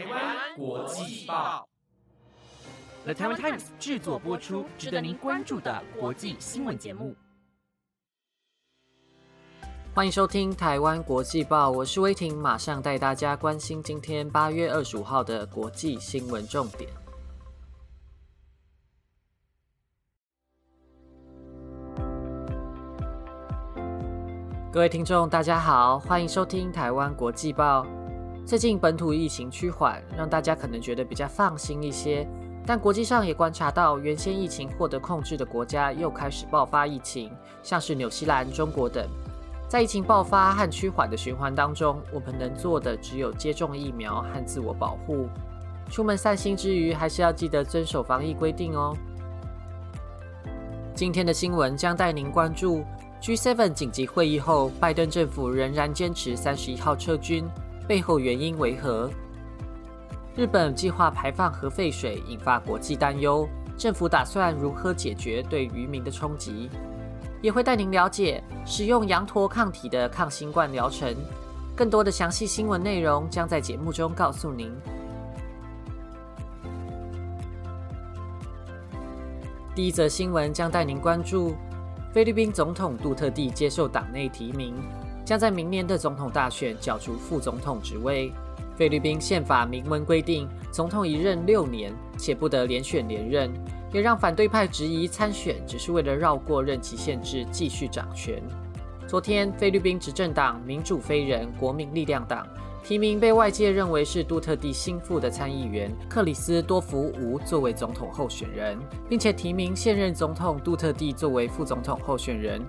[0.00, 1.68] 台湾国际报
[3.04, 7.14] ，The Taiwan Times 制作播出，值得您关注的国际新闻节目。
[9.94, 16.88] 欢迎收听台湾国际报，我是威婷，马上带大家关心今天八月二十五号的国际新闻重点。
[24.72, 27.86] 各位听众，大家好，欢迎收听台湾国际报。
[28.46, 32.26] 最近本土疫情趋缓，让大家可能觉得比较放心一些。
[32.66, 37.30] 但国际上也观察到，原先疫情获得控制的国家又开始爆发疫情，
[37.62, 39.08] 像是纽西兰、中国等。
[39.68, 45.28] 在疫情爆发和趋缓的循环当中，我们能做的只有接种疫苗和自我保护。
[45.88, 48.96] 出门散心之余，还是要记得遵守防疫规定哦。
[50.94, 52.84] 今天的新闻将带您关注
[53.22, 57.48] G7 紧急会议后，拜登政府仍然坚持三十一号撤军。
[57.90, 59.10] 背后原因为何？
[60.36, 63.48] 日本计划排放核废水，引发国际担忧。
[63.76, 66.70] 政府打算如何解决对渔民的冲击？
[67.42, 71.12] 也会带您了解使用羊驼抗体的抗新冠疗程。
[71.74, 74.72] 更多的详细新闻内容将在节目中告诉您。
[79.74, 81.56] 第一则新闻将带您关注
[82.12, 84.76] 菲律宾总统杜特地接受党内提名。
[85.24, 88.32] 将在明年的总统大选角逐副总统职位。
[88.76, 93.52] 菲律宾宪法明文规定，总统一任六年，且不得连选连任，
[93.92, 98.42] 也让反对派质疑参选只是为了绕过任期限制，继续掌权。
[99.06, 102.46] 昨天，菲律宾执政党民主非人国民力量党
[102.82, 108.78] 提名被外界认为是杜特地心腹的参议员克里斯多福吴作为总统候选人，
[109.10, 112.62] 并且提名现任总统杜特地作为副总统候选人。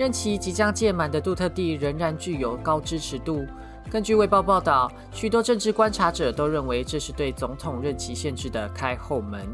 [0.00, 3.44] 任期即将届满的杜特地仍然具有高支持度。
[3.90, 9.46] 根据《卫报》报道，许多政治观察者都认为这是对总统任期限制的开后门。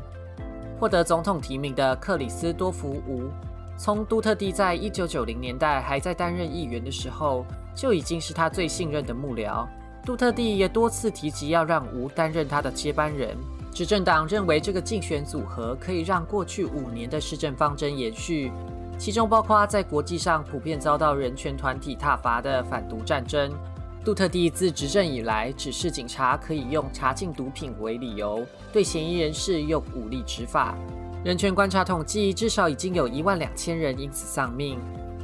[0.78, 3.28] 获得总统提名的克里斯多福吴，
[3.76, 9.66] 从杜特地在一九九零年代还在担任议员的时候，就已经是他最信任的幕僚。
[10.04, 13.36] 杜特地也多次提及要让吴担任他的接班人。
[13.74, 18.52] 执政党认为这个竞选组合可以让过去五年的市政方针延续。
[18.98, 23.52] 其中包括在国际上普遍遭到人权团体挞伐的反毒战争。
[24.04, 30.76] 杜特地自执政以来，指示警察可以用查禁毒品为理由，对嫌疑人士用武力执法。
[31.24, 34.78] 人权观察统计，至少已经有一万两千人因此丧命。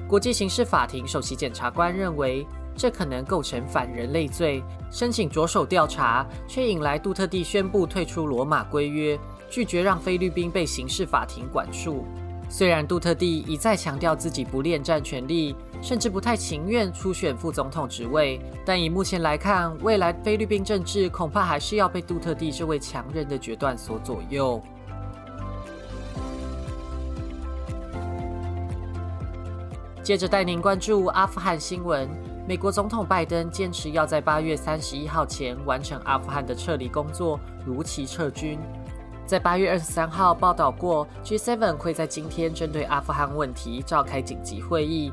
[0.09, 2.44] 国际刑事法庭首席检察官认为，
[2.77, 9.16] 这可能构成反人类罪，申请着手调查，却引来杜特地宣布退出罗马规约，
[9.49, 12.04] 拒绝让菲律宾被刑事法庭管束。
[12.53, 24.63] 虽然杜特地一再强调自己不恋战权力，甚至不太情愿出选副总统职位，但以目前来看，未来菲律宾政治恐怕还是要被杜特地这位强人的决断所左右。
[30.03, 32.07] 接着带您关注阿富汗新闻，
[32.47, 38.59] 美国总统拜登坚持要在八月三十一号前完成阿富汗的撤离工作，如期撤军。
[39.32, 45.10] 在八月二十三号报道过，G7 会在今天针对阿富汗问题召开紧急会议，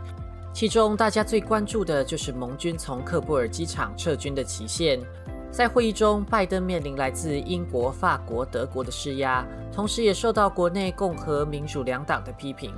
[0.51, 4.99] 其中大家最关注的就是盟军从克布尔机场撤军的期限。
[5.49, 12.73] 在会议中，拜登面临来自英国、法国、德国的施压，同时也受到国内共和、民主两党的批评，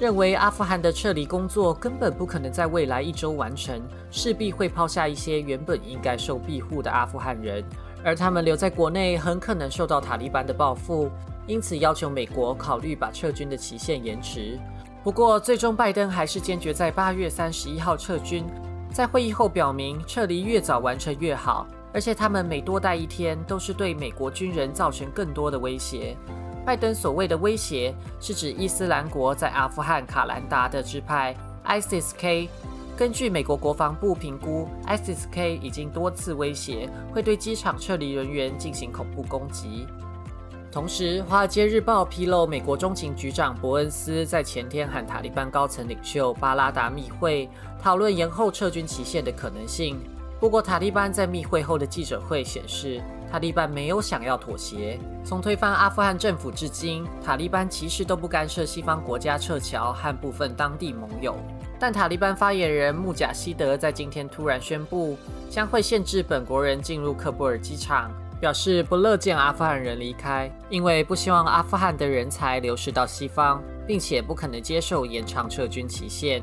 [0.00, 3.78] 认为阿富汗的撤离工作根本不可能在未来一周完成，
[4.10, 7.62] 势必会抛下一些原本应该受庇护的阿富汗人。
[8.04, 11.10] 而他们留在国内很可能受到塔利班的报复，
[11.46, 14.58] 因此要求美国考虑把撤军的期限延迟。
[15.02, 18.44] 不过，最终拜登还是坚决在八月三十一号撤军。
[18.90, 26.16] 在会议后表明，撤离越早完成越好，而且他们每多待一天都是对美国军人造成更多的威胁。
[26.64, 31.34] 拜登所谓的威胁，是指伊斯兰国在阿富汗卡兰达的支派
[31.64, 32.48] ISIS-K。
[32.98, 39.86] 根据美国国防部评估，ISIS-K 已经多次威胁会对机场撤离人员进行恐怖攻击。
[40.72, 47.48] 同时，《华尔街日报》披露，美国中情局长伯恩斯在前天和塔利班高层领袖巴拉达密会，
[47.80, 50.00] 讨论延后撤军期限的可能性。
[50.40, 54.98] 不过，塔利班在密会后的记者会显示，塔利班没有想要妥协。
[55.24, 61.36] 从推翻阿富汗政府至今，塔利班其实都不干涉西方国家撤侨和部分当地盟友。
[61.78, 65.16] 但塔利班发言人穆贾希德在今天突然宣布，
[65.48, 68.10] 将会限制本国人进入喀布尔机场，
[68.40, 76.42] 表示不乐见阿富汗人离开，因为不希望阿富汗的人才流失到西方，并且不可能接受延长撤军期限。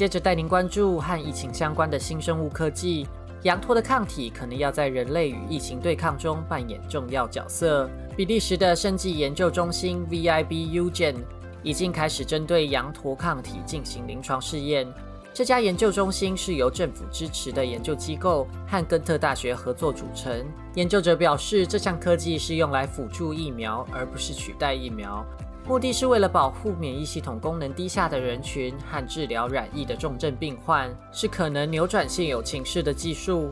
[0.00, 3.06] 接着带您关注和疫情相关的新生物科技。
[3.42, 7.86] 羊驼的抗体可能要在人类与疫情对抗中扮演重要角色。
[8.16, 11.16] 比利时的生技研究中心 VIBUGen
[11.62, 14.90] 已经开始针对羊驼抗体进行临床试验。
[15.34, 20.42] 这家研究中心是由政府支持的研究机构和根特大学合作组成。
[20.76, 25.22] 研究者表示，这项科技是用来辅助疫苗，而不是取代疫苗。
[25.66, 33.50] 目的是为了保护免疫系统功能低下的人群和治疗染疫的重症病患，是可能扭转现有情势的技术。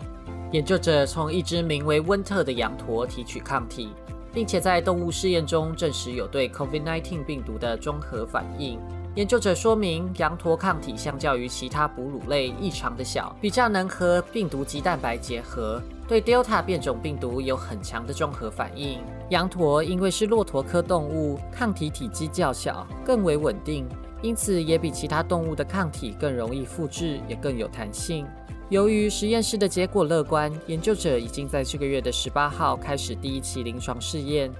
[0.50, 3.90] 研究者从一只名为温特的羊驼提取抗体，
[4.32, 8.80] 并且在动物试验中证实有对 COVID-19 病毒的中和反应。
[9.14, 15.80] 研究者说明，羊驼抗体相较于其他哺乳类异常的小，比较能和病毒及蛋白结合。
[16.08, 19.00] 对 Delta 变种病毒有很强的综合反应。
[19.28, 23.86] 羊驼因为是骆驼科动物，抗体体积较小，更为稳定，
[24.22, 28.26] 因此也比其他动物的抗体更容易复制，也更有弹性。
[28.70, 34.50] 由于实验室的结果乐观，研究者已经在这个月的十八号开始第一期临床试验。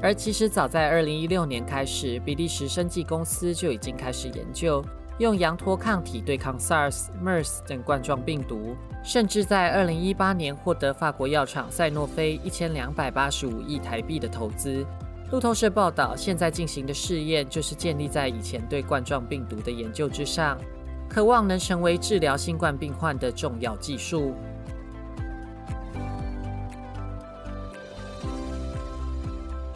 [0.00, 4.82] 而其实早在二零一六年开始，比利时生技公司就已经开始研究。
[5.18, 14.84] 用羊驼抗体对抗 SARS、MERS 等冠状病毒，甚至在二零一八年获得法国药厂赛诺菲一千两百八十五亿台币的投资。
[15.30, 20.58] 路透社报道，现在进行的试验就是建立在以前对冠状病毒的研究之上，
[21.08, 24.34] 渴望能成为治疗新冠病患的重要技术。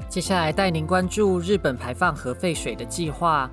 [0.09, 3.49] 接下来带您关注日本排放核废水的计划。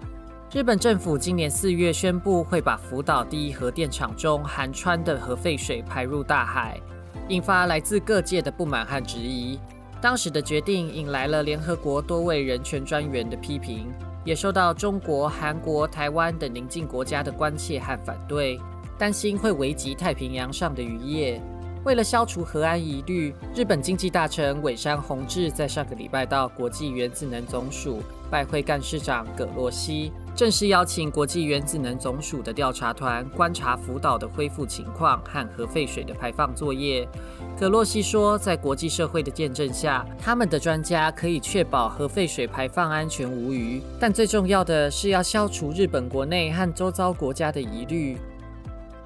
[0.56, 6.80] 日本政府今年四月宣布，会把福岛第一核电厂中含氚的核废水排入大海，
[7.28, 9.60] 引发来自各界的不满和质疑。
[10.00, 13.92] 当时的决定引来了联合国多位人权专员的批评，
[14.24, 18.58] 也受到中国、韩国、台湾等邻近国家的关切和反对，
[18.98, 21.42] 担心会危及太平洋上的渔业。
[21.86, 30.12] 为了消除核安疑虑，日本经济大臣尾山弘志在上个礼拜到国际原子能总署拜会干事长葛洛西。
[30.36, 37.08] 正式邀请国际原子能总署的调查团观察福岛的恢复情况和核废水的排放作业。
[37.56, 43.80] 葛洛西说，在国际社会的见证下，他们的专家可以确保核废水排放安全无虞。
[44.00, 48.18] 但最重要的是要消除日本国内和周遭国家的疑虑。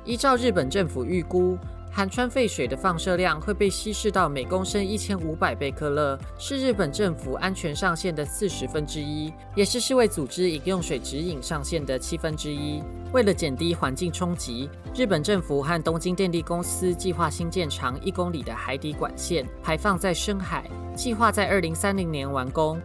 [0.06, 1.58] 依照日本政府预估。
[1.92, 12.82] 含氚废水的放射量会被稀释到每公升一千五百贝克勒，是日本政府安全上限的四十分之一，也是世卫组织饮用水指引上限的七分之一。
[13.12, 22.80] 为了减低环境冲击，日本政府和东京电力公司计划新建长一公里的海底管线，排放在深海，计划在二零三零年完工。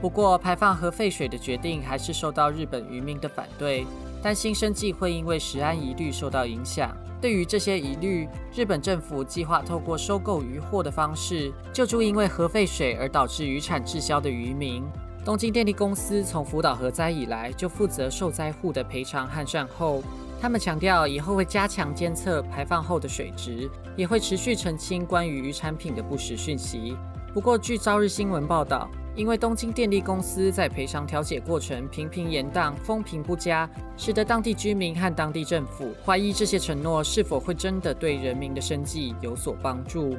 [0.00, 3.86] 不过，排放核废水的决定还是受到日本渔民的反对，
[4.22, 6.94] 担心生计会因为食安疑虑受到影响。
[7.20, 14.84] 对于这些疑虑，日本政府计划透过收购渔获的方式，救助因为核废水而导致渔产滞销的渔民。
[15.22, 20.02] 东京电力公司从福岛核灾以来就负责受灾户的赔偿和善后。
[20.40, 26.96] 他们强调，以后会加强监测排放后的水质，也会持续澄清关于渔产品的不实讯息。
[27.34, 28.90] 不过，据朝日新闻报道。
[29.20, 40.16] 因为东京电力公司在赔偿调解过程频频延宕、风评不佳，使得当地居民和当地政府怀疑这些承诺是否会真的对人民的生计有所帮助。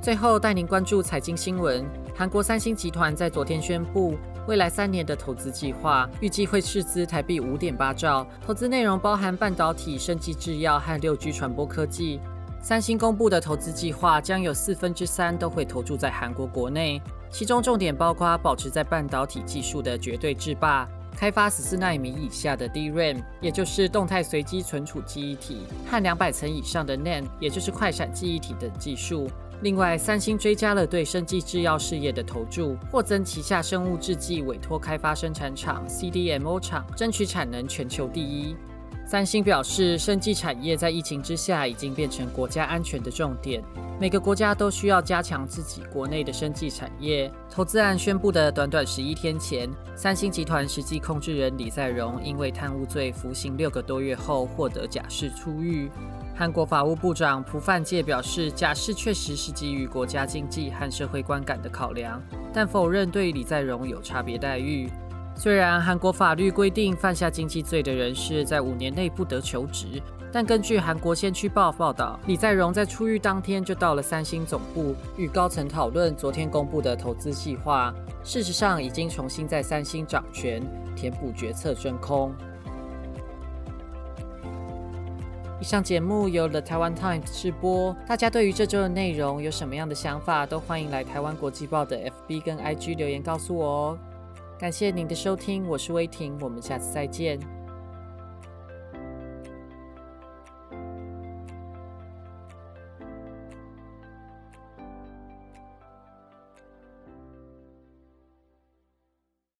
[0.00, 1.84] 最后带您关注财经新闻：
[2.16, 4.16] 韩国三星集团在昨天宣布，
[4.48, 12.18] 未来三年的投资计划预计会斥资台币五点八兆，投资内容包含半导体、生技制药和六 G 传播科技。
[12.62, 29.28] 三星公布的投资计划将有四分之三都会投注在韩国国内，其中重点包括保持在半导体技术的绝对制霸，开发十四纳米以下的 DRAM，也就是动态随机存储记忆体，和两百层以上的 NAND，也就是快闪记忆体等技术。
[29.62, 38.54] 另外，三星追加了对生技制药事业的投注，获增旗下生物制剂委托开发生产厂 CDMO 厂，争取产能全球第一。
[39.12, 43.62] 三星表示，生技产业在疫情之下已经变成国家安全的重点。
[44.00, 47.30] 每个国家都需要加强自己国内的生技产业。
[47.50, 55.90] 投资案宣布的短短十一天前，三星集团实际控制人李在镕因为贪污罪服刑六个多月后获得假释出狱。
[56.34, 62.18] 韩国法务部长朴范介表示，假释确实是基于国家经济和社会观感的考量，
[62.50, 64.90] 但否认对李在镕有差别待遇。
[65.42, 77.92] 虽然韩国法律规定犯下经济罪的人士在五年内不得求职，但根据韩国先驱报报道，李在镕在出狱当天就到了三星总部，与高层讨论昨天公布的投资计划。
[78.22, 80.62] 事实上，已经重新在三星掌权，
[80.94, 82.32] 填补决策真空。
[85.60, 87.96] 以上节目由 The Taiwan Times 直播。
[88.06, 93.98] 大家对于这周的内容有什么样的想法，都欢迎来台湾国际报的 FB 跟 IG 留言告诉我哦。
[94.62, 97.36] 感谢您的收听我是薇婷我们下次再见。